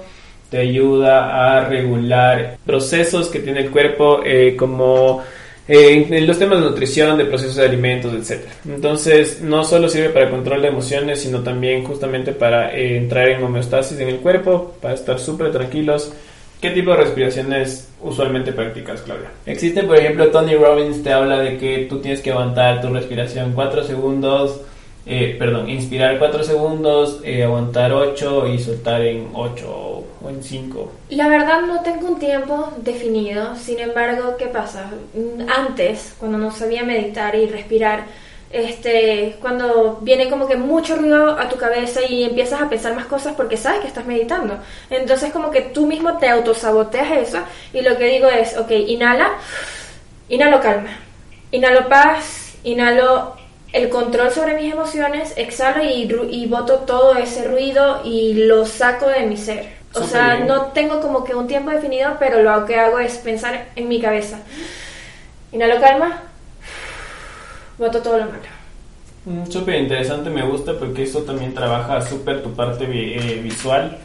te 0.52 0.60
ayuda 0.60 1.58
a 1.58 1.66
regular 1.66 2.58
procesos 2.66 3.30
que 3.30 3.40
tiene 3.40 3.62
el 3.62 3.72
cuerpo 3.72 4.22
eh, 4.24 4.56
como 4.56 5.24
en 5.68 6.28
los 6.28 6.40
temas 6.40 6.60
de 6.60 6.70
nutrición, 6.70 7.18
de 7.18 7.26
procesos 7.26 7.56
de 7.56 7.66
alimentos, 7.66 8.14
etc. 8.14 8.42
Entonces, 8.68 9.42
no 9.42 9.64
solo 9.64 9.88
sirve 9.88 10.10
para 10.10 10.30
control 10.30 10.62
de 10.62 10.68
emociones, 10.70 11.22
sino 11.22 11.42
también 11.42 11.84
justamente 11.84 12.32
para 12.34 12.76
eh, 12.76 12.98
entrar 12.98 13.30
en 13.30 13.44
homeostasis 13.44 14.00
en 14.00 14.10
el 14.10 14.18
cuerpo, 14.18 14.76
para 14.82 14.96
estar 14.96 15.20
súper 15.20 15.52
tranquilos. 15.52 16.12
¿Qué 16.60 16.70
tipo 16.72 16.92
de 16.92 16.98
respiraciones 16.98 17.90
usualmente 18.02 18.54
practicas, 18.54 19.02
Claudia? 19.02 19.30
Existe, 19.46 19.82
por 19.84 19.98
ejemplo, 19.98 20.28
Tony 20.28 20.56
Robbins 20.56 21.02
te 21.02 21.12
habla 21.12 21.40
de 21.40 21.58
que 21.58 21.88
tú 21.90 22.00
tienes 22.00 22.22
que 22.22 22.32
aguantar 22.32 22.82
tu 22.82 22.90
respiración 22.90 23.54
4 23.54 23.84
segundos, 23.84 24.62
eh, 25.08 25.36
perdón, 25.40 25.70
inspirar 25.70 26.20
4 26.20 26.44
segundos, 26.44 27.20
eh, 27.24 27.44
aguantar 27.44 27.92
8 27.92 28.48
y 28.48 28.60
soltar 28.60 29.02
en 29.02 29.30
8 29.34 29.91
en 30.30 30.44
5? 30.44 30.92
La 31.10 31.28
verdad 31.28 31.62
no 31.62 31.82
tengo 31.82 32.08
un 32.08 32.20
tiempo 32.20 32.72
definido, 32.78 33.56
sin 33.56 33.80
embargo, 33.80 34.36
¿qué 34.38 34.48
pasa? 34.48 34.90
Antes, 35.48 36.16
cuando 36.20 36.38
no 36.38 36.52
sabía 36.52 36.84
meditar 36.84 37.36
y 37.36 37.48
respirar, 37.48 38.06
este, 38.52 39.38
cuando 39.40 40.00
viene 40.02 40.30
como 40.30 40.48
que 40.48 40.58
mucho 40.58 40.96
ruido 40.98 41.40
a 41.40 41.48
tu 41.48 41.56
cabeza 41.56 42.02
y 42.08 42.24
empiezas 42.24 42.62
a 42.62 42.70
pensar 42.70 42.94
más 42.96 43.06
cosas 43.06 43.34
porque 43.36 43.58
sabes 43.58 43.80
que 43.82 43.88
estás 43.88 44.06
meditando. 44.06 44.60
Entonces 44.90 45.32
como 45.32 45.52
que 45.52 45.62
tú 45.62 45.88
mismo 45.88 46.18
te 46.18 46.30
autosaboteas 46.30 47.30
eso 47.30 47.40
y 47.74 47.82
lo 47.82 47.98
que 47.98 48.06
digo 48.06 48.28
es, 48.28 48.58
ok, 48.58 48.72
inhala, 48.72 49.32
inhalo 50.28 50.60
calma, 50.60 51.00
inhalo 51.52 51.88
paz, 51.88 52.56
inhalo 52.64 53.36
el 53.72 53.88
control 53.88 54.32
sobre 54.32 54.56
mis 54.56 54.74
emociones, 54.74 55.34
exhalo 55.38 55.84
y, 55.84 56.14
y 56.32 56.46
boto 56.48 56.80
todo 56.80 57.16
ese 57.16 57.48
ruido 57.48 58.02
y 58.04 58.34
lo 58.34 58.66
saco 58.66 59.08
de 59.08 59.26
mi 59.26 59.38
ser. 59.38 59.81
O 59.94 60.04
sea, 60.04 60.40
no 60.40 60.68
tengo 60.68 61.02
como 61.02 61.24
que 61.24 61.36
un 61.36 61.48
tiempo 61.48 61.72
definido, 61.72 62.16
pero 62.20 62.42
lo 62.42 62.66
que 62.66 62.76
hago 62.76 63.00
es 63.00 63.18
pensar 63.18 63.68
en 63.76 63.90
mi 63.90 64.00
cabeza. 64.00 64.40
Inhalo 65.52 65.82
calma, 65.82 66.24
boto 67.78 68.02
todo 68.02 68.18
lo 68.18 68.26
malo. 68.26 68.62
Mm, 69.26 69.52
súper 69.52 69.76
interesante, 69.76 70.30
me 70.30 70.44
gusta 70.44 70.74
porque 70.80 71.04
eso 71.04 71.24
también 71.24 71.54
trabaja 71.54 72.02
súper 72.02 72.42
tu 72.42 72.54
parte 72.54 72.86
eh, 72.86 73.40
visual. 73.44 73.98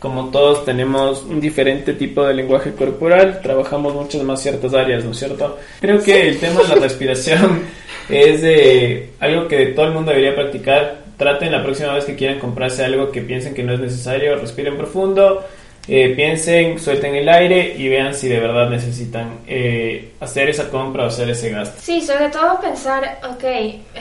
Como 0.00 0.30
todos 0.30 0.64
tenemos 0.64 1.22
un 1.22 1.40
diferente 1.40 1.92
tipo 1.92 2.24
de 2.24 2.34
lenguaje 2.34 2.72
corporal, 2.72 3.40
trabajamos 3.42 3.94
muchas 3.94 4.22
más 4.22 4.42
ciertas 4.42 4.74
áreas, 4.74 5.04
¿no 5.04 5.12
es 5.12 5.18
cierto? 5.18 5.58
Creo 5.80 6.02
que 6.02 6.28
el 6.28 6.40
tema 6.40 6.62
de 6.62 6.68
la 6.68 6.74
respiración 6.76 7.62
es 8.08 8.42
de 8.42 9.10
algo 9.20 9.46
que 9.46 9.66
todo 9.66 9.86
el 9.86 9.92
mundo 9.92 10.10
debería 10.10 10.34
practicar 10.34 10.99
traten 11.20 11.52
la 11.52 11.62
próxima 11.62 11.92
vez 11.92 12.06
que 12.06 12.16
quieran 12.16 12.38
comprarse 12.38 12.82
algo 12.82 13.12
que 13.12 13.20
piensen 13.20 13.52
que 13.52 13.62
no 13.62 13.74
es 13.74 13.78
necesario, 13.78 14.36
respiren 14.36 14.78
profundo, 14.78 15.44
eh, 15.86 16.14
piensen, 16.16 16.78
suelten 16.78 17.14
el 17.14 17.28
aire 17.28 17.74
y 17.76 17.90
vean 17.90 18.14
si 18.14 18.26
de 18.26 18.40
verdad 18.40 18.70
necesitan 18.70 19.40
eh, 19.46 20.14
hacer 20.18 20.48
esa 20.48 20.70
compra 20.70 21.04
o 21.04 21.08
hacer 21.08 21.28
ese 21.28 21.50
gasto. 21.50 21.78
Sí, 21.78 22.00
sobre 22.00 22.30
todo 22.30 22.58
pensar, 22.58 23.20
ok, 23.30 23.44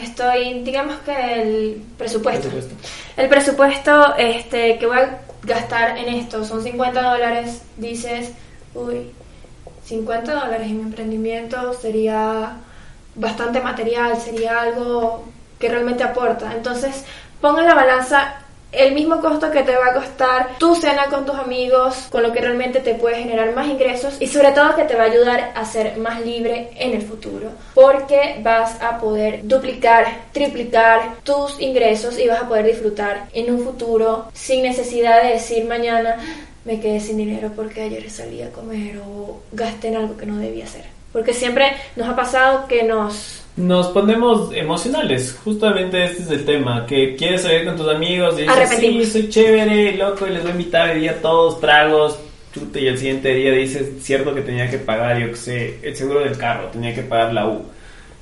estoy, 0.02 0.62
digamos 0.64 0.96
que 1.00 1.42
el 1.42 1.82
presupuesto. 1.98 2.48
El 3.18 3.28
presupuesto 3.28 4.16
este, 4.18 4.78
que 4.78 4.86
voy 4.86 5.00
a 5.00 5.20
gastar 5.44 5.98
en 5.98 6.08
esto 6.14 6.46
son 6.46 6.64
50 6.64 7.02
dólares, 7.02 7.64
dices, 7.76 8.32
uy, 8.74 9.12
50 9.84 10.32
dólares 10.32 10.68
en 10.68 10.78
mi 10.78 10.84
emprendimiento 10.84 11.74
sería 11.74 12.60
bastante 13.16 13.60
material, 13.60 14.16
sería 14.16 14.62
algo 14.62 15.26
que 15.60 15.70
realmente 15.70 16.04
aporta. 16.04 16.54
Entonces, 16.54 17.04
ponga 17.42 17.62
en 17.62 17.68
la 17.68 17.75
balanza 17.75 18.36
el 18.72 18.94
mismo 18.94 19.20
costo 19.20 19.50
que 19.50 19.63
te 19.63 19.75
va 19.75 19.88
a 19.88 19.94
costar 19.94 20.58
tu 20.60 20.75
cena 20.75 21.08
con 21.08 21.25
tus 21.25 21.36
amigos, 21.36 22.08
con 22.12 22.22
lo 22.22 22.32
que 22.32 22.42
realmente 22.42 22.80
te 22.82 22.94
puede 22.94 23.24
generar 23.24 23.54
más 23.56 23.68
ingresos 23.68 24.18
y 24.20 24.28
sobre 24.28 24.51
todo 24.51 24.75
que 24.75 24.84
te 24.84 24.96
va 24.96 25.04
a 25.04 25.08
ayudar 25.08 25.51
a 25.56 25.66
ser 25.66 25.98
más 25.98 26.22
libre 26.22 26.70
en 26.75 26.94
el 26.94 27.01
futuro, 27.01 27.50
porque 27.74 28.39
vas 28.44 28.80
a 28.82 29.00
poder 29.00 29.42
duplicar, 29.44 30.06
triplicar 30.32 31.16
tus 31.24 31.60
ingresos 31.60 32.20
y 32.20 32.28
vas 32.28 32.42
a 32.42 32.48
poder 32.48 32.66
disfrutar 32.66 33.28
en 33.34 33.54
un 33.54 33.63
futuro 33.63 34.28
sin 34.34 34.62
necesidad 34.62 35.24
de 35.24 35.30
decir 35.30 35.66
mañana 35.66 36.18
me 36.66 36.80
quedé 36.80 37.00
sin 37.00 37.18
dinero 37.18 37.51
porque 37.56 37.82
ayer 37.82 38.10
salí 38.12 38.44
a 38.44 38.51
comer 38.51 39.00
o 39.00 39.42
gasté 39.51 39.88
en 39.88 39.96
algo 39.96 40.18
que 40.18 40.28
no 40.28 40.38
debía 40.38 40.66
hacer. 40.66 40.86
Porque 41.12 41.34
siempre 41.34 41.72
nos 41.96 42.08
ha 42.08 42.16
pasado 42.16 42.68
que 42.68 42.84
nos 42.84 43.42
nos 43.60 43.88
ponemos 43.88 44.54
emocionales. 44.56 45.38
Justamente 45.44 46.04
este 46.04 46.24
es 46.24 46.32
el 46.32 46.46
tema. 46.46 46.86
Que 46.86 47.16
quieres 47.16 47.44
salir 47.44 47.66
con 47.66 47.75
tus 47.75 47.88
amigos 47.88 48.36
y 48.39 48.44
dices, 48.44 48.70
sí, 48.80 49.06
soy 49.06 49.30
chévere, 49.30 49.98
loco, 49.98 50.25
y 50.25 50.32
les 50.32 50.42
voy 50.42 50.51
a 50.51 50.54
invitar 50.54 50.89
el 50.92 51.01
día 51.01 51.22
todos 51.22 51.60
tragos. 51.60 52.18
Chute, 52.54 52.82
y 52.82 52.88
el 52.88 52.98
siguiente 52.98 53.34
día 53.34 53.51
dices, 53.51 54.01
cierto 54.01 54.34
que 54.34 54.42
tenía 54.42 54.70
que 54.70 54.80
pagar, 54.80 55.20
yo 55.20 55.28
que 55.28 55.36
sé, 55.36 55.78
el 55.84 55.96
seguro 55.96 56.22
del 56.22 56.36
carro, 56.38 56.70
tenía 56.70 56.96
que 56.96 57.04
pagar 57.04 57.34
la 57.34 57.48
U. 57.48 57.63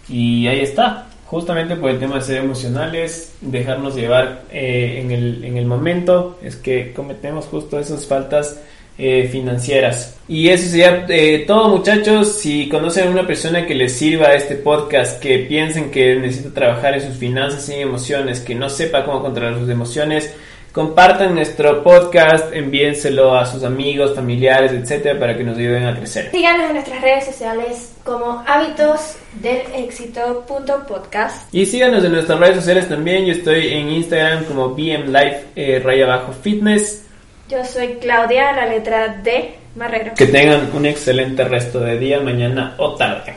Y 0.10 0.48
ahí 0.48 0.62
está. 0.62 1.08
Justamente 1.27 1.75
por 1.75 1.91
el 1.91 2.00
tema 2.00 2.15
de 2.15 2.22
ser 2.22 2.38
emocionales, 2.38 3.34
dejarnos 3.41 3.96
llevar 3.96 4.44
eh, 4.51 5.01
en, 5.03 5.12
el, 5.12 5.44
en 5.44 5.58
el 5.58 5.65
momento, 5.65 6.39
es 6.41 6.56
que 6.56 6.94
cometemos 6.94 7.46
justo 7.46 7.79
esas 7.79 8.06
faltas 8.06 8.60
eh, 8.98 9.27
financieras. 9.32 10.18
Y 10.27 10.50
eso 10.50 10.70
sería 10.70 11.06
eh, 11.08 11.46
todo 11.48 11.70
muchachos. 11.70 12.34
Si 12.39 12.68
conocen 12.68 13.08
a 13.08 13.12
una 13.12 13.27
persona 13.27 13.66
que 13.66 13.75
les 13.75 13.94
sirva 13.94 14.34
este 14.34 14.56
podcast, 14.56 15.22
que 15.22 15.39
piensen 15.39 15.92
que 15.92 16.16
necesita 16.16 16.54
trabajar 16.54 16.96
en 16.96 17.01
sus 17.01 17.18
finanzas 17.18 17.70
y 17.70 17.75
emociones, 17.75 18.42
que 18.42 18.56
no 18.56 18.70
sepa 18.70 19.06
cómo 19.06 19.22
controlar 19.22 19.60
sus 19.60 19.70
emociones, 19.70 20.34
compartan 20.72 21.34
nuestro 21.34 21.82
podcast, 21.82 22.54
envíenselo 22.54 23.36
a 23.36 23.46
sus 23.46 23.63
amigos, 23.63 24.13
familiares, 24.13 24.74
etcétera, 24.74 25.20
para 25.20 25.36
que 25.38 25.44
nos 25.44 25.58
ayuden 25.58 25.88
a 25.88 25.96
crecer. 25.96 26.30
Síganos 26.32 26.68
en 26.68 26.74
nuestras 26.74 27.01
redes 27.01 27.25
sociales 27.25 27.94
como 28.04 28.44
hábitos 28.46 29.16
del 29.42 29.62
éxito.podcast. 29.75 31.54
Y 31.54 31.66
síganos 31.66 32.04
en 32.04 32.12
nuestras 32.12 32.39
redes 32.39 32.58
sociales 32.58 32.89
también. 32.89 33.25
Yo 33.25 33.34
estoy 33.34 33.74
en 33.74 33.89
Instagram 33.89 34.46
como 34.46 34.70
BMLife 34.70 35.46
eh, 35.56 35.82
raya 35.84 36.06
abajo 36.06 36.34
fitness. 36.34 37.06
Yo 37.50 37.63
soy 37.63 37.96
Claudia, 38.01 38.51
la 38.51 38.66
letra 38.66 39.22
D, 39.24 39.56
Marrero. 39.77 40.13
Que 40.16 40.25
tengan 40.25 40.70
un 40.74 40.86
excelente 40.86 41.46
resto 41.46 41.80
de 41.80 41.98
día, 41.98 42.20
mañana 42.20 42.75
o 42.77 42.96
tarde. 42.96 43.37